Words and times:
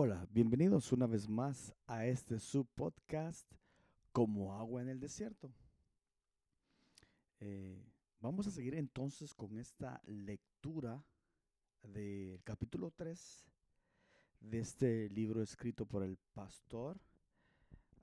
Hola, 0.00 0.28
bienvenidos 0.30 0.92
una 0.92 1.08
vez 1.08 1.28
más 1.28 1.74
a 1.88 2.06
este 2.06 2.38
subpodcast 2.38 3.52
Como 4.12 4.54
agua 4.54 4.80
en 4.80 4.88
el 4.88 5.00
desierto. 5.00 5.52
Eh, 7.40 7.84
vamos 8.20 8.46
a 8.46 8.52
seguir 8.52 8.76
entonces 8.76 9.34
con 9.34 9.58
esta 9.58 10.00
lectura 10.04 11.04
del 11.82 12.40
capítulo 12.44 12.92
3 12.92 13.44
de 14.38 14.60
este 14.60 15.08
libro 15.10 15.42
escrito 15.42 15.84
por 15.84 16.04
el 16.04 16.16
pastor 16.32 17.00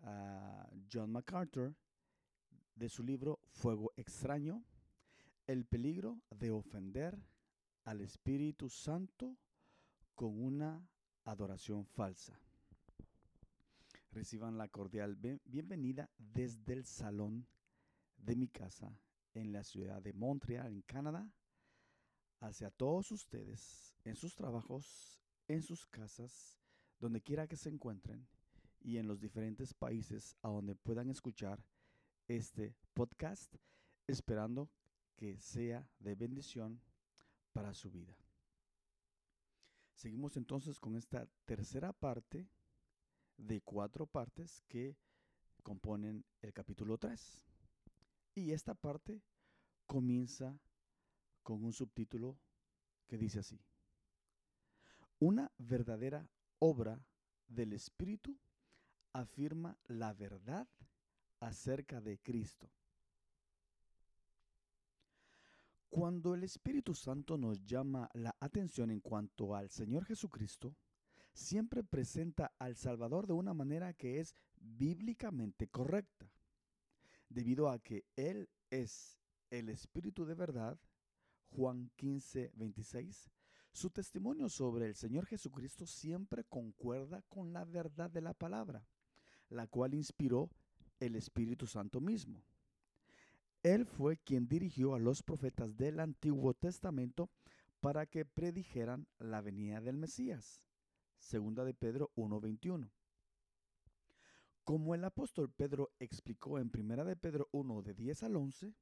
ah, 0.01 0.69
John 0.91 1.13
MacArthur 1.13 1.73
de 2.75 2.89
su 2.89 3.03
libro 3.03 3.39
Fuego 3.51 3.93
extraño, 3.95 4.65
el 5.47 5.63
peligro 5.63 6.19
de 6.29 6.51
ofender 6.51 7.17
al 7.85 8.01
Espíritu 8.01 8.67
Santo 8.67 9.37
con 10.13 10.43
una 10.43 10.85
adoración 11.25 11.85
falsa. 11.85 12.39
Reciban 14.11 14.57
la 14.57 14.69
cordial 14.69 15.17
bienvenida 15.45 16.09
desde 16.17 16.73
el 16.73 16.85
salón 16.85 17.45
de 18.17 18.35
mi 18.35 18.47
casa 18.47 18.97
en 19.33 19.51
la 19.51 19.63
ciudad 19.63 20.01
de 20.01 20.13
Montreal, 20.13 20.71
en 20.71 20.81
Canadá, 20.83 21.29
hacia 22.39 22.71
todos 22.71 23.11
ustedes 23.11 23.93
en 24.05 24.15
sus 24.15 24.35
trabajos, 24.35 25.21
en 25.47 25.61
sus 25.61 25.85
casas, 25.85 26.57
donde 26.99 27.21
quiera 27.21 27.47
que 27.47 27.57
se 27.57 27.69
encuentren 27.69 28.25
y 28.79 28.97
en 28.97 29.07
los 29.07 29.19
diferentes 29.19 29.73
países 29.73 30.37
a 30.41 30.47
donde 30.47 30.75
puedan 30.75 31.09
escuchar 31.09 31.61
este 32.27 32.73
podcast, 32.93 33.53
esperando 34.07 34.69
que 35.17 35.37
sea 35.39 35.89
de 35.99 36.15
bendición 36.15 36.79
para 37.51 37.73
su 37.73 37.91
vida. 37.91 38.15
Seguimos 39.95 40.35
entonces 40.35 40.79
con 40.79 40.95
esta 40.95 41.25
tercera 41.45 41.93
parte 41.93 42.49
de 43.37 43.61
cuatro 43.61 44.05
partes 44.05 44.61
que 44.67 44.97
componen 45.63 46.25
el 46.41 46.53
capítulo 46.53 46.97
3. 46.97 47.43
Y 48.35 48.51
esta 48.51 48.73
parte 48.73 49.23
comienza 49.85 50.59
con 51.43 51.63
un 51.63 51.73
subtítulo 51.73 52.37
que 53.07 53.17
dice 53.17 53.39
así. 53.39 53.59
Una 55.19 55.51
verdadera 55.57 56.29
obra 56.59 56.99
del 57.47 57.71
Espíritu 57.71 58.37
afirma 59.13 59.77
la 59.85 60.13
verdad 60.13 60.67
acerca 61.39 62.01
de 62.01 62.19
Cristo. 62.19 62.69
Cuando 65.89 66.33
el 66.33 66.43
Espíritu 66.43 66.93
Santo 66.93 67.37
nos 67.37 67.63
llama 67.63 68.09
la 68.13 68.35
atención 68.39 68.91
en 68.91 68.99
cuanto 68.99 69.55
al 69.55 69.69
Señor 69.69 70.05
Jesucristo, 70.05 70.75
siempre 71.33 71.83
presenta 71.83 72.53
al 72.59 72.75
Salvador 72.75 73.27
de 73.27 73.33
una 73.33 73.53
manera 73.53 73.93
que 73.93 74.19
es 74.19 74.35
bíblicamente 74.57 75.67
correcta. 75.67 76.31
Debido 77.29 77.69
a 77.69 77.79
que 77.79 78.05
Él 78.15 78.49
es 78.69 79.19
el 79.51 79.69
Espíritu 79.69 80.25
de 80.25 80.35
verdad, 80.35 80.79
Juan 81.49 81.91
15, 81.95 82.51
26, 82.55 83.31
su 83.71 83.89
testimonio 83.89 84.49
sobre 84.49 84.87
el 84.87 84.95
Señor 84.95 85.25
Jesucristo 85.25 85.85
siempre 85.85 86.43
concuerda 86.45 87.21
con 87.23 87.53
la 87.53 87.65
verdad 87.65 88.09
de 88.09 88.21
la 88.21 88.33
palabra, 88.33 88.87
la 89.49 89.67
cual 89.67 89.93
inspiró 89.93 90.49
el 90.99 91.15
Espíritu 91.15 91.67
Santo 91.67 91.99
mismo. 91.99 92.43
Él 93.65 93.87
fue 93.87 94.17
quien 94.17 94.47
dirigió 94.47 94.93
a 94.93 94.99
los 94.99 95.23
profetas 95.23 95.75
del 95.75 95.99
Antiguo 95.99 96.53
Testamento 96.53 97.31
para 97.79 98.05
que 98.05 98.23
predijeran 98.23 99.07
la 99.17 99.41
venida 99.41 99.81
del 99.81 99.97
Mesías. 99.97 100.61
Segunda 101.17 101.65
de 101.65 101.73
Pedro 101.73 102.11
1:21. 102.13 102.91
Como 104.63 104.93
el 104.93 105.03
apóstol 105.03 105.51
Pedro 105.51 105.91
explicó 105.97 106.59
en 106.59 106.69
Primera 106.69 107.03
de 107.05 107.15
Pedro 107.15 107.49
1 107.53 107.81
de 107.81 107.95
10 107.95 108.21
al 108.21 108.35
11, 108.35 108.75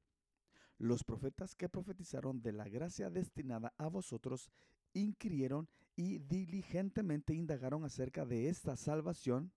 los 0.79 1.05
profetas 1.05 1.55
que 1.55 1.69
profetizaron 1.69 2.41
de 2.41 2.51
la 2.51 2.67
gracia 2.67 3.09
destinada 3.09 3.73
a 3.77 3.87
vosotros 3.87 4.51
inquirieron 4.91 5.69
y 5.95 6.17
diligentemente 6.17 7.33
indagaron 7.33 7.85
acerca 7.85 8.25
de 8.25 8.49
esta 8.49 8.75
salvación, 8.75 9.53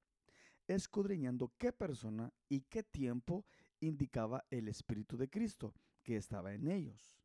escudriñando 0.68 1.52
qué 1.58 1.72
persona 1.72 2.32
y 2.48 2.60
qué 2.60 2.84
tiempo 2.84 3.44
indicaba 3.86 4.44
el 4.50 4.68
Espíritu 4.68 5.16
de 5.16 5.28
Cristo 5.28 5.74
que 6.02 6.16
estaba 6.16 6.54
en 6.54 6.68
ellos, 6.68 7.18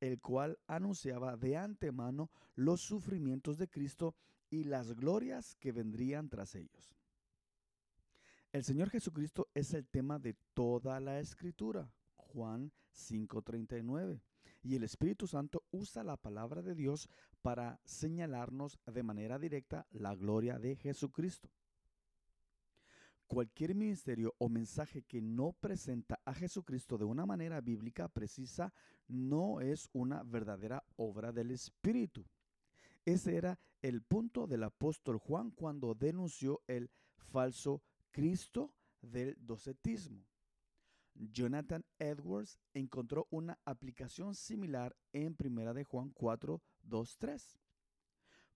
el 0.00 0.20
cual 0.20 0.58
anunciaba 0.66 1.36
de 1.36 1.56
antemano 1.56 2.30
los 2.54 2.80
sufrimientos 2.80 3.58
de 3.58 3.68
Cristo 3.68 4.14
y 4.50 4.64
las 4.64 4.94
glorias 4.94 5.56
que 5.56 5.72
vendrían 5.72 6.28
tras 6.28 6.54
ellos. 6.54 6.96
El 8.52 8.62
Señor 8.62 8.90
Jesucristo 8.90 9.48
es 9.52 9.74
el 9.74 9.86
tema 9.88 10.20
de 10.20 10.34
toda 10.54 11.00
la 11.00 11.18
escritura, 11.18 11.92
Juan 12.14 12.72
5:39. 12.92 14.22
Y 14.62 14.76
el 14.76 14.84
Espíritu 14.84 15.26
Santo 15.26 15.64
usa 15.72 16.04
la 16.04 16.16
palabra 16.16 16.62
de 16.62 16.74
Dios 16.74 17.08
para 17.42 17.80
señalarnos 17.84 18.78
de 18.86 19.02
manera 19.02 19.38
directa 19.38 19.86
la 19.90 20.14
gloria 20.14 20.58
de 20.58 20.76
Jesucristo. 20.76 21.50
Cualquier 23.26 23.74
ministerio 23.74 24.34
o 24.38 24.48
mensaje 24.48 25.02
que 25.02 25.20
no 25.20 25.52
presenta 25.52 26.20
a 26.24 26.34
Jesucristo 26.34 26.98
de 26.98 27.04
una 27.04 27.24
manera 27.24 27.60
bíblica 27.60 28.08
precisa 28.08 28.72
no 29.08 29.60
es 29.60 29.88
una 29.92 30.22
verdadera 30.22 30.84
obra 30.96 31.32
del 31.32 31.50
Espíritu. 31.50 32.26
Ese 33.04 33.36
era 33.36 33.58
el 33.82 34.02
punto 34.02 34.46
del 34.46 34.62
apóstol 34.62 35.18
Juan 35.18 35.50
cuando 35.50 35.94
denunció 35.94 36.62
el 36.66 36.90
falso 37.16 37.82
Cristo 38.10 38.74
del 39.00 39.36
docetismo. 39.38 40.26
Jonathan 41.14 41.84
Edwards 41.98 42.58
encontró 42.72 43.26
una 43.30 43.58
aplicación 43.64 44.34
similar 44.34 44.96
en 45.12 45.36
1 45.38 45.74
de 45.74 45.84
Juan 45.84 46.10
4, 46.10 46.62
2, 46.82 47.18
3. 47.18 47.58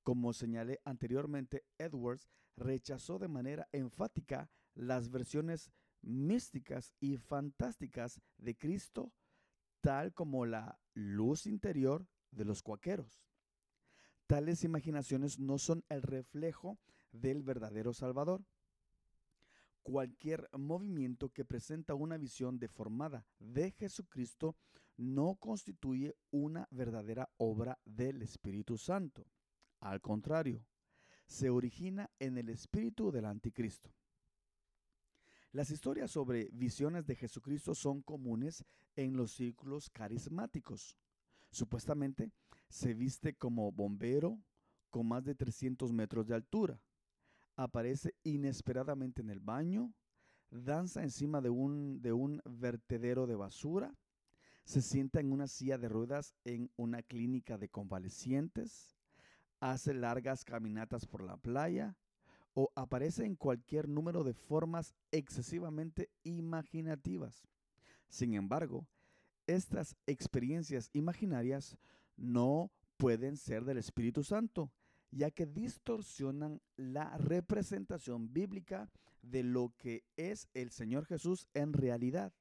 Como 0.03 0.33
señalé 0.33 0.81
anteriormente, 0.85 1.65
Edwards 1.79 2.29
rechazó 2.57 3.19
de 3.19 3.29
manera 3.29 3.69
enfática 3.73 4.51
las 4.79 5.11
versiones 5.11 5.71
místicas 6.03 6.95
y 7.01 7.17
fantásticas 7.17 8.21
de 8.37 8.57
Cristo, 8.57 9.13
tal 9.81 10.15
como 10.15 10.47
la 10.47 10.79
luz 10.95 11.47
interior 11.47 12.07
de 12.31 12.45
los 12.45 12.63
cuaqueros. 12.63 13.21
Tales 14.27 14.63
imaginaciones 14.63 15.39
no 15.39 15.59
son 15.59 15.85
el 15.89 16.03
reflejo 16.03 16.79
del 17.11 17.43
verdadero 17.43 17.93
Salvador. 17.93 18.45
Cualquier 19.83 20.49
movimiento 20.53 21.31
que 21.31 21.45
presenta 21.45 21.95
una 21.95 22.19
visión 22.19 22.59
deformada 22.59 23.27
de 23.39 23.73
Jesucristo 23.73 24.57
no 24.97 25.37
constituye 25.37 26.17
una 26.31 26.69
verdadera 26.71 27.31
obra 27.37 27.81
del 27.85 28.23
Espíritu 28.23 28.77
Santo. 28.79 29.27
Al 29.81 30.01
contrario, 30.01 30.67
se 31.27 31.51
origina 31.51 32.11
en 32.19 32.39
el 32.39 32.49
espíritu 32.49 33.11
del 33.11 33.25
anticristo. 33.25 33.91
Las 35.53 35.71
historias 35.71 36.11
sobre 36.11 36.51
visiones 36.53 37.07
de 37.07 37.17
Jesucristo 37.17 37.75
son 37.75 38.03
comunes 38.03 38.65
en 38.97 39.17
los 39.17 39.33
círculos 39.33 39.89
carismáticos. 39.89 40.99
Supuestamente 41.51 42.31
se 42.69 42.93
viste 42.93 43.35
como 43.35 43.73
bombero 43.73 44.39
con 44.91 45.09
más 45.09 45.25
de 45.25 45.35
300 45.35 45.91
metros 45.93 46.27
de 46.27 46.35
altura. 46.35 46.83
Aparece 47.57 48.15
inesperadamente 48.25 49.23
en 49.23 49.31
el 49.31 49.41
baño, 49.41 49.95
danza 50.51 51.03
encima 51.03 51.41
de 51.41 51.49
un, 51.49 52.03
de 52.03 52.13
un 52.13 52.43
vertedero 52.45 53.27
de 53.27 53.35
basura, 53.35 53.97
se 54.65 54.83
sienta 54.83 55.19
en 55.19 55.33
una 55.33 55.49
silla 55.49 55.79
de 55.79 55.89
ruedas 55.89 56.35
en 56.45 56.71
una 56.77 57.03
clínica 57.03 57.57
de 57.57 57.71
convalecientes, 57.71 58.99
hace 59.61 59.95
largas 59.95 60.45
caminatas 60.45 61.07
por 61.07 61.23
la 61.23 61.39
playa 61.39 61.97
o 62.61 62.73
aparece 62.75 63.25
en 63.25 63.37
cualquier 63.37 63.89
número 63.89 64.25
de 64.25 64.35
formas 64.35 64.93
excesivamente 65.13 66.11
imaginativas. 66.25 67.47
Sin 68.09 68.35
embargo, 68.35 68.85
estas 69.47 69.95
experiencias 70.09 70.91
imaginarias 70.93 71.79
no 72.17 72.73
pueden 72.97 73.37
ser 73.37 73.65
del 73.65 73.79
Espíritu 73.79 74.25
Santo, 74.25 74.73
ya 75.13 75.31
que 75.31 75.47
distorsionan 75.47 76.61
la 76.75 77.17
representación 77.17 78.33
bíblica 78.33 78.91
de 79.23 79.45
lo 79.45 79.73
que 79.79 80.03
es 80.17 80.49
el 80.53 80.73
Señor 80.73 81.07
Jesús 81.07 81.47
en 81.55 81.73
realidad. 81.73 82.33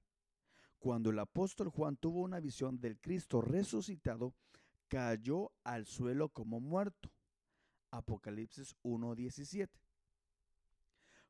Cuando 0.80 1.12
el 1.12 1.20
apóstol 1.20 1.70
Juan 1.70 1.96
tuvo 1.96 2.22
una 2.22 2.40
visión 2.40 2.80
del 2.80 3.00
Cristo 3.00 3.40
resucitado, 3.40 4.34
cayó 4.88 5.52
al 5.64 5.86
suelo 5.86 6.30
como 6.30 6.60
muerto. 6.60 7.12
Apocalipsis 7.92 8.76
1.17. 8.82 9.70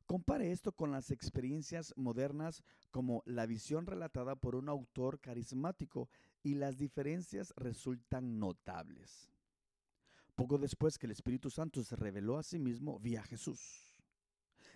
Compare 0.08 0.52
esto 0.52 0.72
con 0.72 0.90
las 0.90 1.10
experiencias 1.10 1.92
modernas 1.94 2.62
como 2.90 3.22
la 3.26 3.44
visión 3.44 3.84
relatada 3.84 4.36
por 4.36 4.54
un 4.54 4.70
autor 4.70 5.20
carismático 5.20 6.08
y 6.42 6.54
las 6.54 6.78
diferencias 6.78 7.52
resultan 7.56 8.38
notables. 8.38 9.30
Poco 10.34 10.56
después 10.56 10.96
que 10.96 11.04
el 11.04 11.12
Espíritu 11.12 11.50
Santo 11.50 11.84
se 11.84 11.94
reveló 11.94 12.38
a 12.38 12.42
sí 12.42 12.58
mismo, 12.58 12.98
vi 12.98 13.16
a 13.16 13.22
Jesús. 13.22 14.00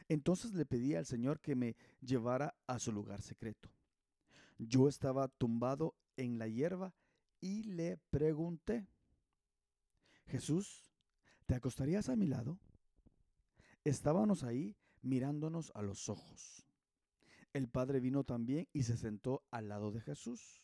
Entonces 0.06 0.52
le 0.52 0.66
pedí 0.66 0.96
al 0.96 1.06
Señor 1.06 1.40
que 1.40 1.54
me 1.54 1.76
llevara 2.02 2.54
a 2.66 2.78
su 2.78 2.92
lugar 2.92 3.22
secreto. 3.22 3.70
Yo 4.58 4.86
estaba 4.86 5.28
tumbado 5.28 5.94
en 6.18 6.38
la 6.38 6.46
hierba 6.46 6.94
y 7.40 7.62
le 7.62 7.96
pregunté, 8.10 8.86
Jesús, 10.26 10.92
¿te 11.46 11.54
acostarías 11.54 12.10
a 12.10 12.16
mi 12.16 12.26
lado? 12.26 12.58
Estábamos 13.82 14.44
ahí 14.44 14.76
mirándonos 15.02 15.72
a 15.74 15.82
los 15.82 16.08
ojos. 16.08 16.66
El 17.52 17.68
Padre 17.68 18.00
vino 18.00 18.24
también 18.24 18.68
y 18.72 18.84
se 18.84 18.96
sentó 18.96 19.44
al 19.50 19.68
lado 19.68 19.92
de 19.92 20.00
Jesús. 20.00 20.62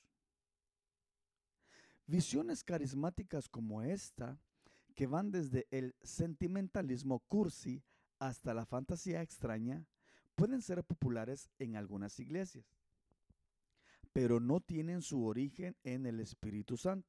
Visiones 2.07 2.65
carismáticas 2.65 3.49
como 3.49 3.83
esta, 3.83 4.41
que 4.95 5.07
van 5.07 5.31
desde 5.31 5.67
el 5.71 5.95
sentimentalismo 6.03 7.21
cursi 7.29 7.85
hasta 8.19 8.55
la 8.55 8.65
fantasía 8.65 9.21
extraña, 9.21 9.87
pueden 10.35 10.63
ser 10.63 10.83
populares 10.85 11.51
en 11.59 11.77
algunas 11.77 12.19
iglesias, 12.19 12.65
pero 14.13 14.41
no 14.41 14.61
tienen 14.61 15.03
su 15.03 15.27
origen 15.27 15.77
en 15.85 16.07
el 16.07 16.21
Espíritu 16.21 16.77
Santo. 16.77 17.09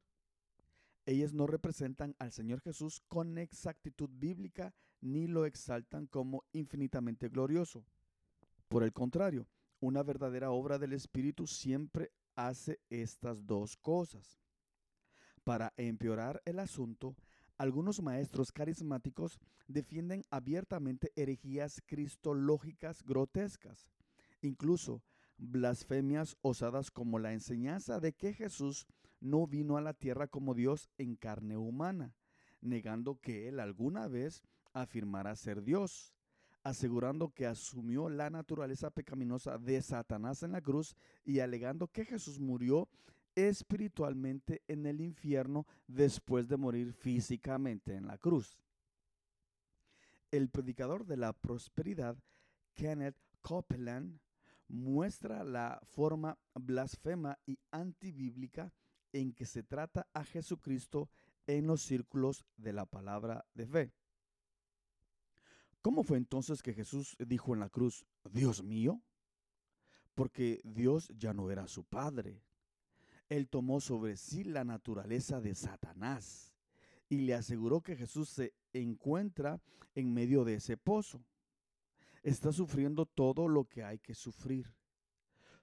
Ellas 1.06 1.34
no 1.34 1.48
representan 1.48 2.16
al 2.20 2.32
Señor 2.32 2.62
Jesús 2.62 3.02
con 3.08 3.38
exactitud 3.38 4.10
bíblica 4.12 4.76
ni 5.02 5.28
lo 5.28 5.46
exaltan 5.46 6.08
como 6.08 6.44
infinitamente 6.52 7.30
glorioso. 7.30 7.86
Por 8.68 8.84
el 8.84 8.94
contrario, 8.94 9.48
una 9.80 10.04
verdadera 10.04 10.52
obra 10.52 10.78
del 10.78 10.94
Espíritu 10.94 11.48
siempre 11.48 12.12
hace 12.36 12.80
estas 12.90 13.46
dos 13.46 13.78
cosas. 13.78 14.40
Para 15.44 15.74
empeorar 15.78 16.42
el 16.46 16.60
asunto, 16.60 17.16
algunos 17.58 18.02
maestros 18.02 18.52
carismáticos 18.52 19.40
defienden 19.68 20.26
abiertamente 20.30 21.12
herejías 21.16 21.82
cristológicas 21.86 23.04
grotescas, 23.04 23.90
incluso 24.42 25.04
blasfemias 25.38 26.38
osadas 26.42 26.92
como 26.92 27.20
la 27.20 27.34
enseñanza 27.34 28.00
de 28.00 28.14
que 28.14 28.34
Jesús 28.34 28.86
no 29.20 29.48
vino 29.48 29.78
a 29.78 29.82
la 29.82 29.94
tierra 29.94 30.28
como 30.28 30.54
Dios 30.54 30.90
en 30.98 31.16
carne 31.16 31.58
humana, 31.58 32.16
negando 32.62 33.20
que 33.20 33.48
él 33.48 33.60
alguna 33.60 34.08
vez 34.08 34.44
afirmara 34.82 35.36
ser 35.36 35.64
Dios, 35.64 36.14
asegurando 36.64 37.30
que 37.30 37.46
asumió 37.46 38.10
la 38.10 38.30
naturaleza 38.30 38.90
pecaminosa 38.90 39.58
de 39.58 39.82
Satanás 39.82 40.44
en 40.44 40.52
la 40.52 40.62
cruz 40.62 40.96
y 41.24 41.40
alegando 41.40 41.88
que 41.88 42.06
Jesús 42.06 42.40
murió 42.40 42.90
espiritualmente 43.36 44.64
en 44.68 44.86
el 44.86 45.02
infierno 45.02 45.66
después 45.88 46.48
de 46.48 46.58
morir 46.58 46.94
físicamente 46.94 47.96
en 47.96 48.08
la 48.08 48.18
cruz. 48.18 48.60
El 50.32 50.50
predicador 50.50 51.06
de 51.06 51.18
la 51.18 51.34
prosperidad, 51.34 52.18
Kenneth 52.74 53.18
Copeland, 53.42 54.20
muestra 54.68 55.44
la 55.44 55.80
forma 55.84 56.38
blasfema 56.54 57.40
y 57.46 57.58
antibíblica 57.72 58.72
en 59.12 59.34
que 59.34 59.46
se 59.46 59.64
trata 59.64 60.08
a 60.14 60.24
Jesucristo 60.24 61.10
en 61.48 61.66
los 61.66 61.82
círculos 61.82 62.46
de 62.58 62.74
la 62.74 62.86
palabra 62.86 63.46
de 63.56 63.66
fe. 63.66 63.92
¿Cómo 65.82 66.04
fue 66.04 66.18
entonces 66.18 66.62
que 66.62 66.74
Jesús 66.74 67.16
dijo 67.20 67.54
en 67.54 67.62
la 67.62 67.70
cruz, 67.70 68.06
Dios 68.30 68.64
mío? 68.64 69.02
Porque 70.14 70.60
Dios 70.66 71.10
ya 71.18 71.34
no 71.34 71.50
era 71.50 71.68
su 71.68 71.86
Padre. 71.86 72.44
Él 73.30 73.48
tomó 73.48 73.80
sobre 73.80 74.18
sí 74.18 74.44
la 74.44 74.66
naturaleza 74.66 75.40
de 75.40 75.56
Satanás 75.56 76.54
y 77.08 77.20
le 77.20 77.34
aseguró 77.34 77.82
que 77.82 77.96
Jesús 77.96 78.30
se 78.30 78.54
encuentra 78.74 79.62
en 79.96 80.14
medio 80.14 80.44
de 80.44 80.56
ese 80.56 80.76
pozo. 80.76 81.24
Está 82.24 82.52
sufriendo 82.52 83.06
todo 83.06 83.48
lo 83.48 83.66
que 83.66 83.84
hay 83.84 84.00
que 84.00 84.16
sufrir. 84.16 84.76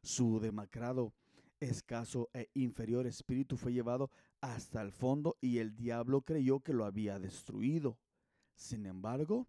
Su 0.03 0.41
demacrado, 0.41 1.13
escaso 1.61 2.31
e 2.33 2.49
inferior 2.55 3.07
espíritu 3.07 3.57
fue 3.57 3.73
llevado 3.73 4.11
hasta 4.41 4.81
el 4.81 4.93
fondo 4.93 5.37
y 5.41 5.59
el 5.59 5.75
diablo 5.77 6.23
creyó 6.23 6.61
que 6.61 6.73
lo 6.73 6.87
había 6.87 7.19
destruido. 7.19 7.99
Sin 8.55 8.87
embargo, 8.87 9.49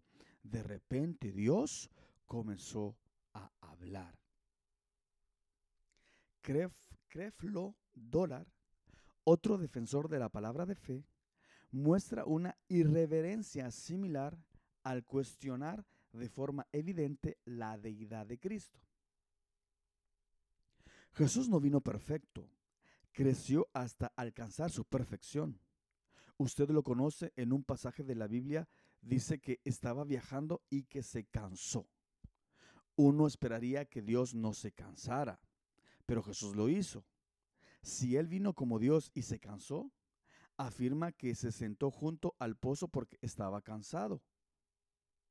de 0.50 0.62
repente 0.62 1.32
Dios 1.32 1.90
comenzó 2.26 2.96
a 3.32 3.50
hablar. 3.60 4.18
Creflo 6.40 7.76
Dólar, 7.94 8.46
otro 9.24 9.58
defensor 9.58 10.08
de 10.08 10.18
la 10.18 10.28
palabra 10.28 10.64
de 10.64 10.74
fe, 10.74 11.04
muestra 11.70 12.24
una 12.24 12.56
irreverencia 12.68 13.70
similar 13.70 14.38
al 14.82 15.04
cuestionar 15.04 15.84
de 16.12 16.28
forma 16.28 16.66
evidente 16.72 17.38
la 17.44 17.76
deidad 17.76 18.26
de 18.26 18.38
Cristo. 18.38 18.80
Jesús 21.12 21.48
no 21.48 21.60
vino 21.60 21.80
perfecto, 21.80 22.48
creció 23.12 23.68
hasta 23.72 24.12
alcanzar 24.16 24.70
su 24.70 24.84
perfección. 24.84 25.60
Usted 26.38 26.70
lo 26.70 26.82
conoce 26.82 27.32
en 27.36 27.52
un 27.52 27.64
pasaje 27.64 28.04
de 28.04 28.14
la 28.14 28.28
Biblia 28.28 28.68
dice 29.00 29.38
que 29.38 29.60
estaba 29.64 30.04
viajando 30.04 30.62
y 30.70 30.84
que 30.84 31.02
se 31.02 31.24
cansó. 31.24 31.88
Uno 32.96 33.26
esperaría 33.26 33.84
que 33.84 34.02
Dios 34.02 34.34
no 34.34 34.52
se 34.52 34.72
cansara, 34.72 35.40
pero 36.06 36.22
Jesús 36.22 36.56
lo 36.56 36.68
hizo. 36.68 37.04
Si 37.82 38.16
Él 38.16 38.26
vino 38.26 38.54
como 38.54 38.78
Dios 38.78 39.10
y 39.14 39.22
se 39.22 39.38
cansó, 39.38 39.92
afirma 40.56 41.12
que 41.12 41.34
se 41.34 41.52
sentó 41.52 41.90
junto 41.90 42.34
al 42.38 42.56
pozo 42.56 42.88
porque 42.88 43.18
estaba 43.20 43.62
cansado. 43.62 44.22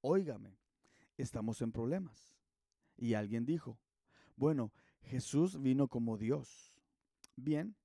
Óigame, 0.01 0.57
estamos 1.17 1.61
en 1.61 1.71
problemas. 1.71 2.37
Y 2.95 3.13
alguien 3.13 3.45
dijo, 3.45 3.79
bueno, 4.35 4.71
Jesús 5.01 5.61
vino 5.61 5.87
como 5.87 6.17
Dios. 6.17 6.73
Bien, 7.35 7.75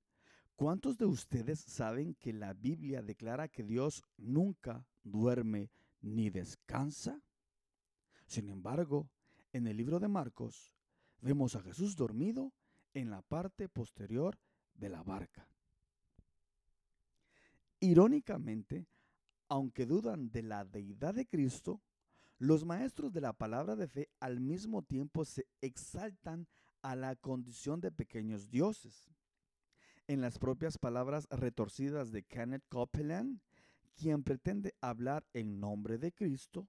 ¿cuántos 0.55 0.97
de 0.97 1.05
ustedes 1.05 1.59
saben 1.59 2.15
que 2.15 2.33
la 2.33 2.53
Biblia 2.53 3.01
declara 3.01 3.47
que 3.47 3.63
Dios 3.63 4.03
nunca 4.17 4.85
duerme 5.03 5.69
ni 6.03 6.29
descansa. 6.29 7.21
Sin 8.25 8.49
embargo, 8.49 9.09
en 9.51 9.67
el 9.67 9.77
libro 9.77 9.99
de 9.99 10.07
Marcos 10.07 10.75
vemos 11.21 11.55
a 11.55 11.61
Jesús 11.61 11.95
dormido 11.95 12.53
en 12.93 13.09
la 13.09 13.21
parte 13.21 13.69
posterior 13.69 14.37
de 14.75 14.89
la 14.89 15.01
barca. 15.03 15.47
Irónicamente, 17.79 18.85
aunque 19.47 19.85
dudan 19.85 20.29
de 20.29 20.43
la 20.43 20.65
deidad 20.65 21.13
de 21.15 21.25
Cristo, 21.25 21.81
los 22.37 22.65
maestros 22.65 23.13
de 23.13 23.21
la 23.21 23.33
palabra 23.33 23.75
de 23.75 23.87
fe 23.87 24.09
al 24.19 24.39
mismo 24.39 24.83
tiempo 24.83 25.25
se 25.25 25.47
exaltan 25.61 26.47
a 26.81 26.95
la 26.95 27.15
condición 27.15 27.79
de 27.79 27.91
pequeños 27.91 28.49
dioses. 28.49 29.09
En 30.05 30.19
las 30.19 30.37
propias 30.37 30.77
palabras 30.77 31.27
retorcidas 31.31 32.11
de 32.11 32.23
Kenneth 32.23 32.65
Copeland, 32.67 33.39
quien 33.95 34.21
pretende 34.23 34.75
hablar 34.81 35.25
en 35.31 35.61
nombre 35.61 35.97
de 35.97 36.11
Cristo, 36.11 36.67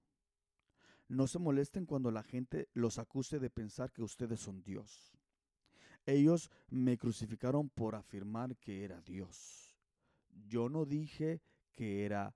no 1.09 1.27
se 1.27 1.37
molesten 1.37 1.85
cuando 1.85 2.11
la 2.11 2.23
gente 2.23 2.69
los 2.73 2.97
acuse 2.97 3.39
de 3.39 3.49
pensar 3.49 3.91
que 3.91 4.03
ustedes 4.03 4.39
son 4.39 4.63
Dios. 4.63 5.11
Ellos 6.05 6.49
me 6.69 6.97
crucificaron 6.97 7.69
por 7.69 7.95
afirmar 7.95 8.55
que 8.55 8.85
era 8.85 9.01
Dios. 9.01 9.75
Yo 10.47 10.69
no 10.69 10.85
dije 10.85 11.41
que 11.73 12.05
era 12.05 12.33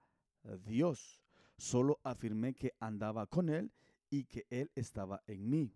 Dios, 0.66 1.22
solo 1.58 2.00
afirmé 2.04 2.56
que 2.56 2.74
andaba 2.78 3.26
con 3.26 3.48
Él 3.48 3.72
y 4.10 4.26
que 4.26 4.46
Él 4.50 4.70
estaba 4.76 5.22
en 5.28 5.50
mí. 5.50 5.74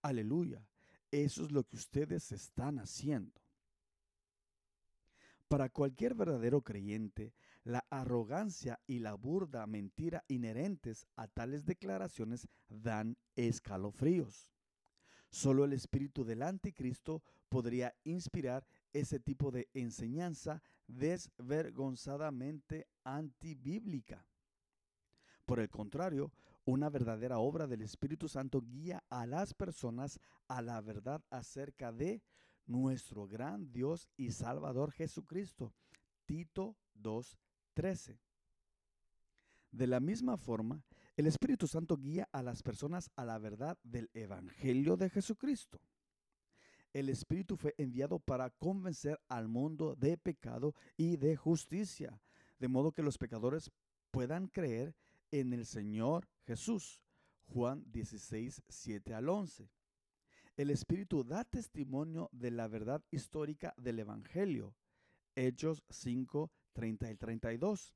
Aleluya, 0.00 0.64
eso 1.10 1.44
es 1.44 1.50
lo 1.50 1.64
que 1.64 1.76
ustedes 1.76 2.30
están 2.30 2.78
haciendo. 2.78 3.47
Para 5.48 5.70
cualquier 5.70 6.14
verdadero 6.14 6.62
creyente, 6.62 7.32
la 7.64 7.86
arrogancia 7.88 8.80
y 8.86 8.98
la 8.98 9.14
burda 9.14 9.66
mentira 9.66 10.24
inherentes 10.28 11.06
a 11.16 11.26
tales 11.26 11.64
declaraciones 11.64 12.46
dan 12.68 13.16
escalofríos. 13.34 14.52
Solo 15.30 15.64
el 15.64 15.72
espíritu 15.72 16.24
del 16.24 16.42
anticristo 16.42 17.22
podría 17.48 17.94
inspirar 18.04 18.66
ese 18.92 19.20
tipo 19.20 19.50
de 19.50 19.68
enseñanza 19.72 20.62
desvergonzadamente 20.86 22.86
antibíblica. 23.04 24.26
Por 25.46 25.60
el 25.60 25.70
contrario, 25.70 26.30
una 26.66 26.90
verdadera 26.90 27.38
obra 27.38 27.66
del 27.66 27.80
Espíritu 27.80 28.28
Santo 28.28 28.60
guía 28.60 29.02
a 29.08 29.24
las 29.24 29.54
personas 29.54 30.20
a 30.46 30.60
la 30.60 30.82
verdad 30.82 31.22
acerca 31.30 31.92
de 31.92 32.22
nuestro 32.68 33.26
gran 33.26 33.72
Dios 33.72 34.08
y 34.16 34.30
Salvador 34.30 34.92
Jesucristo. 34.92 35.74
Tito 36.24 36.76
2.13. 37.02 38.18
De 39.72 39.86
la 39.86 40.00
misma 40.00 40.36
forma, 40.36 40.84
el 41.16 41.26
Espíritu 41.26 41.66
Santo 41.66 41.96
guía 41.96 42.28
a 42.32 42.42
las 42.42 42.62
personas 42.62 43.10
a 43.16 43.24
la 43.24 43.38
verdad 43.38 43.76
del 43.82 44.10
Evangelio 44.14 44.96
de 44.96 45.10
Jesucristo. 45.10 45.80
El 46.92 47.08
Espíritu 47.08 47.56
fue 47.56 47.74
enviado 47.76 48.18
para 48.18 48.50
convencer 48.50 49.20
al 49.28 49.48
mundo 49.48 49.94
de 49.96 50.16
pecado 50.16 50.74
y 50.96 51.16
de 51.16 51.36
justicia, 51.36 52.20
de 52.58 52.68
modo 52.68 52.92
que 52.92 53.02
los 53.02 53.18
pecadores 53.18 53.70
puedan 54.10 54.48
creer 54.48 54.94
en 55.30 55.52
el 55.52 55.66
Señor 55.66 56.28
Jesús. 56.46 57.02
Juan 57.46 57.84
16, 57.90 58.62
7 58.68 59.14
al 59.14 59.28
11. 59.28 59.68
El 60.58 60.70
Espíritu 60.70 61.22
da 61.22 61.44
testimonio 61.44 62.28
de 62.32 62.50
la 62.50 62.66
verdad 62.66 63.00
histórica 63.12 63.74
del 63.76 64.00
Evangelio. 64.00 64.74
Hechos 65.36 65.84
5, 65.88 66.50
30 66.72 67.12
y 67.12 67.14
32. 67.14 67.94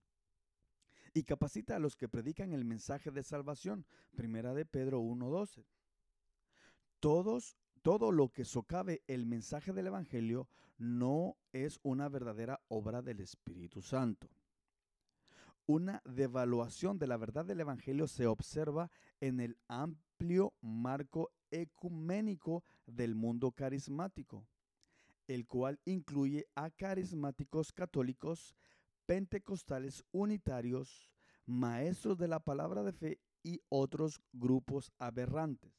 Y 1.12 1.25
capacita 1.25 1.75
a 1.75 1.81
los 1.81 1.97
que 1.97 2.09
predican 2.09 2.52
el 2.52 2.64
mensaje 2.64 3.11
de 3.11 3.25
salvación. 3.25 3.85
Primera 4.14 4.54
de 4.54 4.64
Pedro 4.64 5.00
1, 5.00 5.28
12. 5.28 5.66
Todos, 7.00 7.57
todo 7.83 8.12
lo 8.12 8.28
que 8.28 8.45
socave 8.45 9.02
el 9.09 9.26
mensaje 9.26 9.73
del 9.73 9.88
Evangelio 9.88 10.49
no 10.78 11.37
es 11.52 11.81
una 11.83 12.09
verdadera 12.09 12.61
obra 12.69 13.02
del 13.02 13.19
Espíritu 13.19 13.83
Santo. 13.83 14.28
Una 15.66 16.00
devaluación 16.04 17.00
de 17.00 17.09
la 17.09 17.16
verdad 17.16 17.45
del 17.45 17.59
Evangelio 17.59 18.07
se 18.07 18.28
observa 18.28 18.88
en 19.21 19.40
el 19.40 19.59
amplio 19.66 20.54
marco 20.61 21.33
ecuménico 21.52 22.64
del 22.87 23.14
mundo 23.14 23.52
carismático, 23.52 24.44
el 25.28 25.47
cual 25.47 25.78
incluye 25.85 26.49
a 26.56 26.71
carismáticos 26.71 27.73
católicos, 27.73 28.56
pentecostales 29.06 30.04
unitarios, 30.11 31.12
maestros 31.47 32.18
de 32.18 32.26
la 32.26 32.40
palabra 32.40 32.82
de 32.82 32.92
fe 32.92 33.21
y 33.44 33.61
otros 33.68 34.21
grupos 34.32 34.90
aberrantes. 34.99 35.73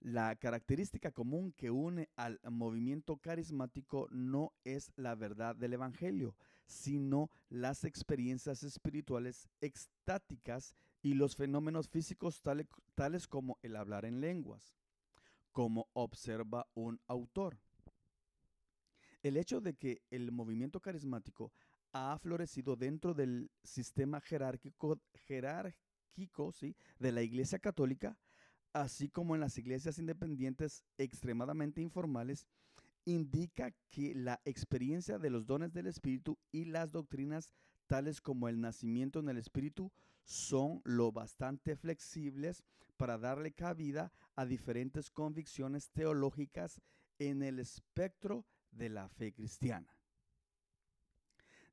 La 0.00 0.34
característica 0.36 1.12
común 1.12 1.52
que 1.52 1.70
une 1.70 2.08
al 2.16 2.40
movimiento 2.50 3.18
carismático 3.18 4.08
no 4.10 4.54
es 4.64 4.92
la 4.96 5.14
verdad 5.14 5.54
del 5.54 5.74
Evangelio, 5.74 6.34
sino 6.64 7.30
las 7.50 7.84
experiencias 7.84 8.62
espirituales 8.62 9.50
extáticas 9.60 10.74
y 11.02 11.14
los 11.14 11.36
fenómenos 11.36 11.88
físicos 11.88 12.42
tales, 12.94 13.26
como 13.28 13.58
el 13.62 13.76
hablar 13.76 14.04
en 14.04 14.20
lenguas, 14.20 14.74
como 15.52 15.88
observa 15.92 16.66
un 16.74 17.00
autor. 17.06 17.58
El 19.22 19.36
hecho 19.36 19.60
de 19.60 19.74
que 19.74 20.02
el 20.10 20.32
movimiento 20.32 20.80
carismático 20.80 21.52
ha 21.92 22.18
florecido 22.18 22.76
dentro 22.76 23.14
del 23.14 23.50
sistema 23.62 24.20
jerárquico, 24.20 25.00
jerárquico 25.26 26.52
¿sí? 26.52 26.76
de 26.98 27.12
la 27.12 27.22
Iglesia 27.22 27.58
Católica 27.58 28.16
así 28.72 29.08
como 29.08 29.34
en 29.34 29.40
las 29.40 29.58
iglesias 29.58 29.98
independientes 29.98 30.84
extremadamente 30.98 31.80
informales, 31.80 32.46
indica 33.04 33.72
que 33.88 34.14
la 34.14 34.40
experiencia 34.44 35.18
de 35.18 35.30
los 35.30 35.46
dones 35.46 35.72
del 35.72 35.86
Espíritu 35.86 36.38
y 36.52 36.66
las 36.66 36.92
doctrinas 36.92 37.52
tales 37.86 38.20
como 38.20 38.48
el 38.48 38.60
nacimiento 38.60 39.18
en 39.20 39.28
el 39.30 39.38
Espíritu 39.38 39.90
son 40.24 40.80
lo 40.84 41.12
bastante 41.12 41.76
flexibles 41.76 42.62
para 42.96 43.18
darle 43.18 43.52
cabida 43.52 44.12
a 44.36 44.44
diferentes 44.44 45.10
convicciones 45.10 45.90
teológicas 45.90 46.80
en 47.18 47.42
el 47.42 47.58
espectro 47.58 48.46
de 48.70 48.88
la 48.88 49.08
fe 49.08 49.32
cristiana. 49.32 49.96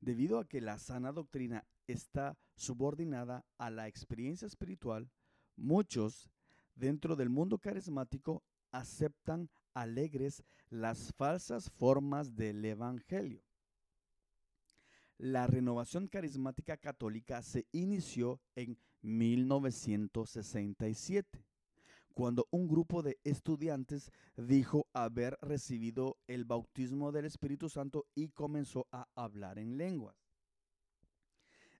Debido 0.00 0.38
a 0.38 0.46
que 0.46 0.60
la 0.60 0.78
sana 0.78 1.12
doctrina 1.12 1.66
está 1.86 2.38
subordinada 2.54 3.44
a 3.56 3.70
la 3.70 3.88
experiencia 3.88 4.46
espiritual, 4.46 5.10
muchos 5.56 6.30
dentro 6.74 7.16
del 7.16 7.30
mundo 7.30 7.58
carismático 7.58 8.44
aceptan 8.70 9.50
alegres 9.74 10.44
las 10.70 11.12
falsas 11.14 11.70
formas 11.70 12.36
del 12.36 12.64
Evangelio. 12.64 13.47
La 15.18 15.46
renovación 15.48 16.06
carismática 16.06 16.76
católica 16.76 17.42
se 17.42 17.66
inició 17.72 18.40
en 18.54 18.78
1967, 19.02 21.44
cuando 22.14 22.46
un 22.52 22.68
grupo 22.68 23.02
de 23.02 23.18
estudiantes 23.24 24.12
dijo 24.36 24.86
haber 24.92 25.36
recibido 25.42 26.18
el 26.28 26.44
bautismo 26.44 27.10
del 27.10 27.24
Espíritu 27.24 27.68
Santo 27.68 28.06
y 28.14 28.28
comenzó 28.28 28.86
a 28.92 29.08
hablar 29.16 29.58
en 29.58 29.76
lenguas. 29.76 30.14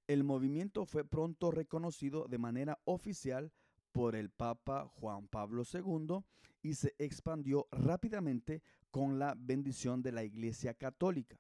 El 0.09 0.25
movimiento 0.25 0.85
fue 0.85 1.05
pronto 1.05 1.53
reconocido 1.53 2.27
de 2.27 2.39
manera 2.39 2.81
oficial 2.87 3.53
por 3.93 4.17
el 4.17 4.31
Papa 4.31 4.87
Juan 4.87 5.29
Pablo 5.29 5.63
II 5.73 6.25
y 6.61 6.75
se 6.75 6.97
expandió 6.99 7.69
rápidamente 7.71 8.65
con 8.91 9.21
la 9.21 9.37
bendición 9.39 10.03
de 10.03 10.11
la 10.11 10.25
Iglesia 10.25 10.75
Católica. 10.75 11.39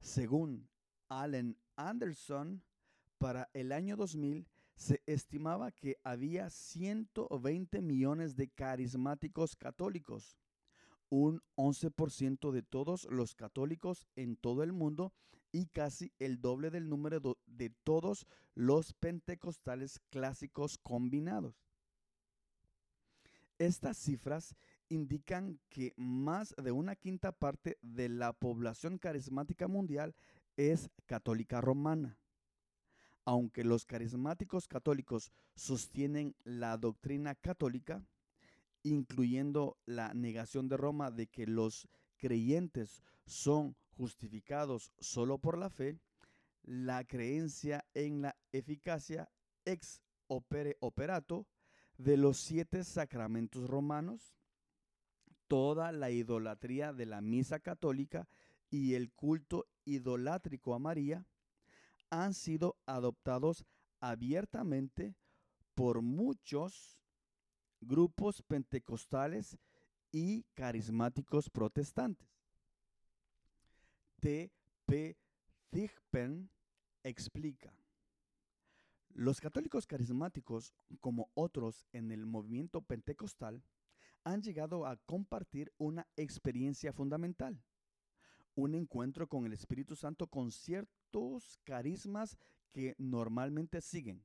Según 0.00 0.68
Allen 1.20 1.58
Anderson, 1.76 2.62
para 3.18 3.50
el 3.52 3.72
año 3.72 3.96
2000 3.96 4.46
se 4.74 5.02
estimaba 5.06 5.70
que 5.70 5.98
había 6.02 6.48
120 6.48 7.82
millones 7.82 8.34
de 8.36 8.48
carismáticos 8.48 9.54
católicos, 9.54 10.38
un 11.10 11.42
11% 11.56 12.50
de 12.50 12.62
todos 12.62 13.06
los 13.10 13.34
católicos 13.34 14.06
en 14.16 14.36
todo 14.36 14.62
el 14.62 14.72
mundo 14.72 15.12
y 15.52 15.66
casi 15.66 16.12
el 16.18 16.40
doble 16.40 16.70
del 16.70 16.88
número 16.88 17.36
de 17.46 17.70
todos 17.84 18.26
los 18.54 18.94
pentecostales 18.94 20.00
clásicos 20.10 20.78
combinados. 20.78 21.54
Estas 23.58 23.98
cifras 23.98 24.56
indican 24.88 25.60
que 25.68 25.92
más 25.96 26.54
de 26.56 26.72
una 26.72 26.96
quinta 26.96 27.32
parte 27.32 27.78
de 27.82 28.08
la 28.08 28.32
población 28.32 28.98
carismática 28.98 29.68
mundial 29.68 30.14
es 30.56 30.90
católica 31.06 31.60
romana. 31.60 32.18
Aunque 33.24 33.64
los 33.64 33.84
carismáticos 33.84 34.66
católicos 34.66 35.32
sostienen 35.54 36.34
la 36.44 36.76
doctrina 36.76 37.34
católica, 37.34 38.04
incluyendo 38.82 39.78
la 39.86 40.12
negación 40.12 40.68
de 40.68 40.76
Roma 40.76 41.10
de 41.10 41.28
que 41.28 41.46
los 41.46 41.88
creyentes 42.16 43.02
son 43.26 43.76
justificados 43.96 44.92
solo 44.98 45.38
por 45.38 45.56
la 45.56 45.70
fe, 45.70 46.00
la 46.62 47.04
creencia 47.04 47.84
en 47.94 48.22
la 48.22 48.36
eficacia 48.52 49.30
ex 49.64 50.00
opere 50.26 50.76
operato 50.80 51.46
de 51.98 52.16
los 52.16 52.38
siete 52.38 52.84
sacramentos 52.84 53.68
romanos, 53.68 54.34
toda 55.46 55.92
la 55.92 56.10
idolatría 56.10 56.92
de 56.92 57.06
la 57.06 57.20
misa 57.20 57.60
católica 57.60 58.26
y 58.72 58.94
el 58.94 59.12
culto 59.12 59.66
idolátrico 59.84 60.74
a 60.74 60.78
María 60.78 61.26
han 62.08 62.32
sido 62.32 62.78
adoptados 62.86 63.66
abiertamente 64.00 65.14
por 65.74 66.00
muchos 66.00 66.98
grupos 67.82 68.42
pentecostales 68.42 69.58
y 70.10 70.44
carismáticos 70.54 71.50
protestantes. 71.50 72.26
T. 74.20 74.50
P. 74.86 75.18
Thigpen 75.70 76.50
explica. 77.02 77.74
Los 79.10 79.38
católicos 79.38 79.86
carismáticos, 79.86 80.72
como 81.00 81.30
otros 81.34 81.84
en 81.92 82.10
el 82.10 82.24
movimiento 82.24 82.80
pentecostal, 82.80 83.62
han 84.24 84.40
llegado 84.40 84.86
a 84.86 84.96
compartir 84.96 85.74
una 85.76 86.08
experiencia 86.16 86.94
fundamental, 86.94 87.62
un 88.54 88.74
encuentro 88.74 89.28
con 89.28 89.46
el 89.46 89.52
Espíritu 89.52 89.96
Santo 89.96 90.26
con 90.26 90.50
ciertos 90.50 91.58
carismas 91.64 92.36
que 92.72 92.94
normalmente 92.98 93.80
siguen. 93.80 94.24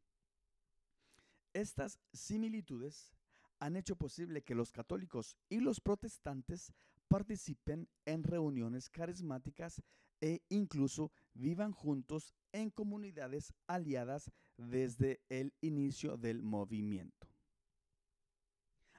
Estas 1.53 1.99
similitudes 2.13 3.15
han 3.59 3.75
hecho 3.75 3.95
posible 3.95 4.43
que 4.43 4.55
los 4.55 4.71
católicos 4.71 5.37
y 5.49 5.59
los 5.59 5.79
protestantes 5.79 6.73
participen 7.07 7.87
en 8.05 8.23
reuniones 8.23 8.89
carismáticas 8.89 9.81
e 10.21 10.41
incluso 10.49 11.11
vivan 11.33 11.71
juntos 11.71 12.33
en 12.51 12.69
comunidades 12.69 13.53
aliadas 13.67 14.31
desde 14.57 15.21
el 15.29 15.53
inicio 15.61 16.17
del 16.17 16.41
movimiento. 16.41 17.27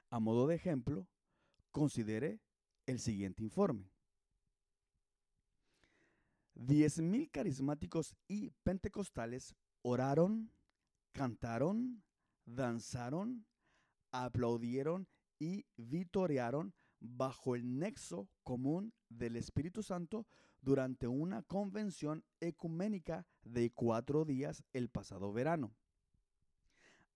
A 0.09 0.19
modo 0.19 0.47
de 0.47 0.55
ejemplo, 0.55 1.07
considere 1.71 2.39
el 2.85 2.99
siguiente 2.99 3.43
informe. 3.43 3.91
10.000 6.59 7.31
carismáticos 7.31 8.15
y 8.27 8.51
pentecostales 8.63 9.55
oraron, 9.81 10.51
cantaron, 11.13 12.03
danzaron, 12.45 13.45
aplaudieron 14.11 15.07
y 15.39 15.65
vitorearon 15.77 16.73
bajo 16.99 17.55
el 17.55 17.79
nexo 17.79 18.27
común 18.43 18.93
del 19.07 19.37
Espíritu 19.37 19.83
Santo 19.83 20.27
durante 20.61 21.07
una 21.07 21.43
convención 21.43 22.25
ecuménica 22.41 23.25
de 23.43 23.71
cuatro 23.71 24.25
días 24.25 24.63
el 24.73 24.89
pasado 24.89 25.31
verano. 25.31 25.73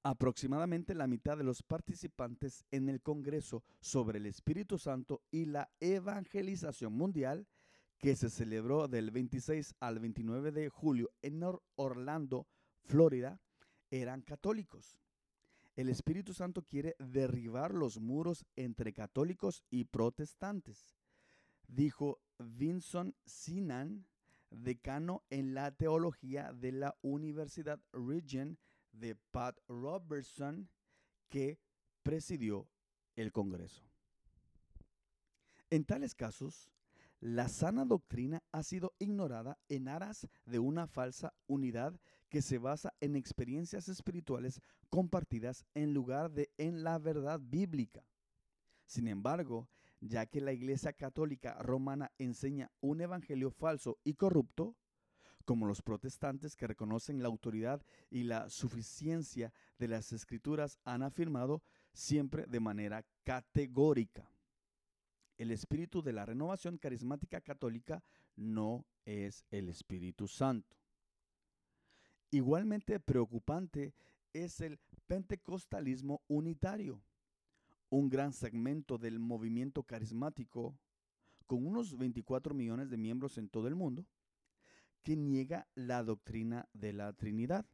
Aproximadamente 0.04 0.96
la 0.96 1.08
mitad 1.08 1.38
de 1.38 1.44
los 1.44 1.64
participantes 1.64 2.66
en 2.72 2.88
el 2.88 3.02
Congreso 3.02 3.64
sobre 3.82 4.20
el 4.20 4.26
Espíritu 4.26 4.78
Santo 4.78 5.22
y 5.32 5.46
la 5.46 5.70
Evangelización 5.82 6.94
Mundial 6.94 7.46
que 8.04 8.18
se 8.18 8.30
celebró 8.30 8.90
del 8.90 9.12
26 9.12 9.76
al 9.80 10.00
29 10.00 10.52
de 10.52 10.68
julio 10.68 11.10
en 11.22 11.42
Orlando, 11.76 12.50
Florida, 12.82 13.40
eran 13.92 14.24
católicos. 14.24 15.00
El 15.78 15.88
Espíritu 15.88 16.34
Santo 16.34 16.64
quiere 16.64 16.98
derribar 17.00 17.74
los 17.74 18.02
muros 18.02 18.46
entre 18.58 18.92
católicos 18.92 19.64
y 19.70 19.86
protestantes, 19.86 20.98
dijo 21.70 22.20
Vinson 22.40 23.16
Sinan, 23.26 24.06
decano 24.50 25.24
en 25.30 25.54
la 25.54 25.72
teología 25.72 26.52
de 26.52 26.74
la 26.74 26.98
Universidad 27.04 27.80
Regent 27.94 28.60
de 28.92 29.16
Pat 29.16 29.58
Robertson, 29.70 30.70
que 31.30 31.58
presidió 32.04 32.68
el 33.16 33.32
Congreso. 33.32 33.86
En 35.70 35.86
tales 35.86 36.14
casos, 36.14 36.70
la 37.24 37.48
sana 37.48 37.86
doctrina 37.86 38.44
ha 38.51 38.63
sido 38.63 38.96
ignorada 39.00 39.58
en 39.70 39.88
aras 39.88 40.27
de 40.46 40.60
una 40.60 40.88
falsa 40.88 41.34
unidad 41.48 41.98
que 42.27 42.42
se 42.42 42.58
basa 42.58 42.94
en 43.00 43.15
experiencias 43.15 43.88
espirituales 43.88 44.60
compartidas 44.89 45.65
en 45.74 45.94
lugar 45.94 46.32
de 46.32 46.51
en 46.58 46.84
la 46.84 47.00
verdad 47.00 47.39
bíblica. 47.42 48.03
Sin 48.86 49.08
embargo, 49.08 49.70
ya 50.01 50.25
que 50.25 50.42
la 50.42 50.51
Iglesia 50.51 50.92
Católica 50.92 51.53
Romana 51.62 52.12
enseña 52.18 52.74
un 52.82 53.00
evangelio 53.00 53.51
falso 53.51 54.00
y 54.03 54.15
corrupto, 54.15 54.75
como 55.46 55.65
los 55.65 55.82
protestantes 55.82 56.58
que 56.58 56.68
reconocen 56.68 57.22
la 57.22 57.30
autoridad 57.30 57.82
y 58.10 58.24
la 58.24 58.50
suficiencia 58.50 59.53
de 59.80 59.88
las 59.88 60.12
escrituras 60.12 60.77
han 60.84 61.03
afirmado 61.03 61.63
siempre 61.94 62.48
de 62.48 62.60
manera 62.60 63.06
categórica 63.24 64.33
el 65.38 65.52
espíritu 65.52 66.02
de 66.02 66.13
la 66.13 66.25
renovación 66.25 66.78
carismática 66.78 67.42
católica 67.42 68.04
no 68.36 68.86
es 69.06 69.46
el 69.52 69.70
Espíritu 69.70 70.28
Santo. 70.28 70.78
Igualmente 72.32 73.00
preocupante 73.00 73.94
es 74.34 74.62
el 74.62 74.80
pentecostalismo 75.08 76.24
unitario, 76.28 77.04
un 77.90 78.10
gran 78.10 78.34
segmento 78.34 78.98
del 78.98 79.20
movimiento 79.20 79.84
carismático 79.84 80.78
con 81.46 81.68
unos 81.68 81.98
24 81.98 82.56
millones 82.56 82.90
de 82.90 82.98
miembros 82.98 83.38
en 83.38 83.50
todo 83.50 83.68
el 83.68 83.75
mundo, 83.75 84.08
que 85.04 85.16
niega 85.16 85.68
la 85.75 86.04
doctrina 86.04 86.68
de 86.74 86.94
la 86.94 87.13
Trinidad. 87.13 87.66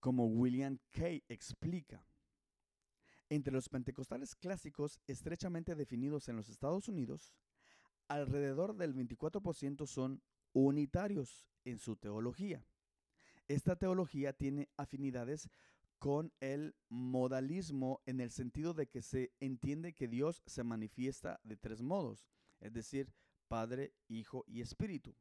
Como 0.00 0.26
William 0.26 0.78
Kay 0.92 1.24
explica, 1.28 2.06
entre 3.28 3.52
los 3.52 3.68
pentecostales 3.68 4.34
clásicos 4.34 5.00
estrechamente 5.06 5.74
definidos 5.74 6.28
en 6.28 6.36
los 6.36 6.48
Estados 6.48 6.88
Unidos, 6.88 7.34
alrededor 8.08 8.76
del 8.76 8.94
24% 8.94 9.86
son 9.86 10.22
unitarios 10.52 11.48
en 11.64 11.78
su 11.78 11.96
teología. 11.96 12.64
Esta 13.48 13.76
teología 13.76 14.32
tiene 14.32 14.70
afinidades 14.76 15.48
con 15.98 16.32
el 16.40 16.74
modalismo 16.88 18.02
en 18.06 18.20
el 18.20 18.30
sentido 18.30 18.74
de 18.74 18.86
que 18.86 19.02
se 19.02 19.32
entiende 19.40 19.94
que 19.94 20.08
Dios 20.08 20.42
se 20.46 20.64
manifiesta 20.64 21.40
de 21.44 21.56
tres 21.56 21.82
modos, 21.82 22.26
es 22.60 22.72
decir, 22.72 23.12
Padre, 23.48 23.94
Hijo 24.08 24.44
y 24.46 24.60
Espíritu. 24.60 25.16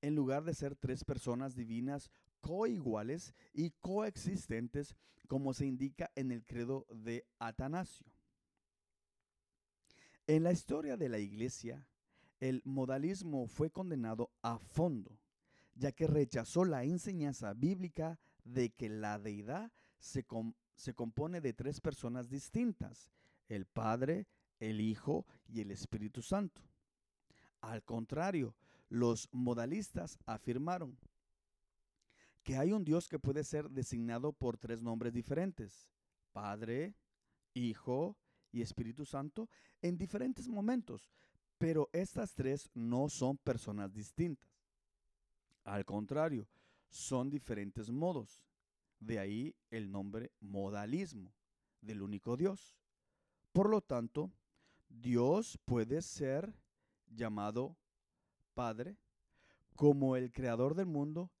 En 0.00 0.14
lugar 0.14 0.44
de 0.44 0.54
ser 0.54 0.76
tres 0.76 1.04
personas 1.04 1.54
divinas 1.54 2.10
coiguales 2.46 3.34
y 3.52 3.70
coexistentes, 3.80 4.94
como 5.26 5.52
se 5.52 5.66
indica 5.66 6.12
en 6.14 6.30
el 6.30 6.44
credo 6.44 6.86
de 6.90 7.26
Atanasio. 7.40 8.06
En 10.28 10.44
la 10.44 10.52
historia 10.52 10.96
de 10.96 11.08
la 11.08 11.18
Iglesia, 11.18 11.84
el 12.38 12.62
modalismo 12.64 13.48
fue 13.48 13.70
condenado 13.70 14.30
a 14.42 14.58
fondo, 14.58 15.18
ya 15.74 15.90
que 15.90 16.06
rechazó 16.06 16.64
la 16.64 16.84
enseñanza 16.84 17.52
bíblica 17.52 18.20
de 18.44 18.70
que 18.70 18.88
la 18.90 19.18
deidad 19.18 19.72
se, 19.98 20.24
se 20.76 20.94
compone 20.94 21.40
de 21.40 21.52
tres 21.52 21.80
personas 21.80 22.30
distintas, 22.30 23.10
el 23.48 23.66
Padre, 23.66 24.28
el 24.60 24.80
Hijo 24.80 25.26
y 25.48 25.62
el 25.62 25.72
Espíritu 25.72 26.22
Santo. 26.22 26.62
Al 27.60 27.82
contrario, 27.82 28.54
los 28.88 29.28
modalistas 29.32 30.20
afirmaron 30.26 30.96
que 32.46 32.56
hay 32.56 32.70
un 32.70 32.84
Dios 32.84 33.08
que 33.08 33.18
puede 33.18 33.42
ser 33.42 33.68
designado 33.70 34.32
por 34.32 34.56
tres 34.56 34.80
nombres 34.80 35.12
diferentes, 35.12 35.90
Padre, 36.32 36.94
Hijo 37.54 38.16
y 38.52 38.62
Espíritu 38.62 39.04
Santo, 39.04 39.50
en 39.82 39.98
diferentes 39.98 40.46
momentos, 40.46 41.10
pero 41.58 41.90
estas 41.92 42.34
tres 42.34 42.70
no 42.72 43.08
son 43.08 43.36
personas 43.36 43.92
distintas. 43.92 44.48
Al 45.64 45.84
contrario, 45.84 46.46
son 46.88 47.30
diferentes 47.30 47.90
modos. 47.90 48.44
De 49.00 49.18
ahí 49.18 49.56
el 49.70 49.90
nombre 49.90 50.30
modalismo 50.38 51.34
del 51.80 52.00
único 52.00 52.36
Dios. 52.36 52.78
Por 53.50 53.68
lo 53.68 53.80
tanto, 53.80 54.30
Dios 54.88 55.58
puede 55.64 56.00
ser 56.00 56.54
llamado 57.08 57.76
Padre 58.54 58.98
como 59.74 60.14
el 60.14 60.30
creador 60.30 60.76
del 60.76 60.86
mundo 60.86 61.32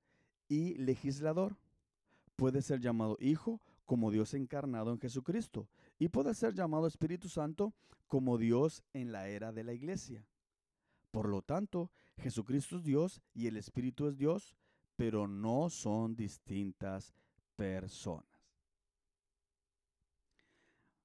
y 0.48 0.74
legislador. 0.74 1.56
Puede 2.36 2.62
ser 2.62 2.80
llamado 2.80 3.16
Hijo 3.20 3.60
como 3.84 4.10
Dios 4.10 4.34
encarnado 4.34 4.92
en 4.92 5.00
Jesucristo 5.00 5.68
y 5.98 6.08
puede 6.08 6.34
ser 6.34 6.54
llamado 6.54 6.86
Espíritu 6.86 7.28
Santo 7.28 7.74
como 8.06 8.38
Dios 8.38 8.82
en 8.92 9.12
la 9.12 9.28
era 9.28 9.52
de 9.52 9.64
la 9.64 9.72
iglesia. 9.72 10.26
Por 11.10 11.28
lo 11.28 11.42
tanto, 11.42 11.90
Jesucristo 12.18 12.76
es 12.76 12.84
Dios 12.84 13.22
y 13.32 13.46
el 13.46 13.56
Espíritu 13.56 14.06
es 14.06 14.18
Dios, 14.18 14.54
pero 14.96 15.26
no 15.26 15.70
son 15.70 16.14
distintas 16.14 17.14
personas. 17.56 18.26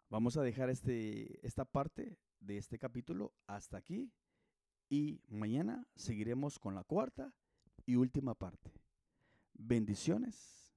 Vamos 0.10 0.36
a 0.36 0.42
dejar 0.42 0.70
este, 0.70 1.46
esta 1.46 1.64
parte 1.64 2.18
de 2.42 2.58
este 2.58 2.78
capítulo 2.78 3.32
hasta 3.48 3.78
aquí 3.78 4.12
y 4.90 5.22
mañana 5.30 5.88
seguiremos 5.96 6.60
con 6.60 6.76
la 6.76 6.84
cuarta 6.84 7.34
y 7.86 7.96
última 7.96 8.36
parte. 8.36 8.81
Bendiciones. 9.64 10.74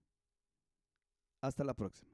Hasta 1.40 1.64
la 1.64 1.74
próxima. 1.74 2.13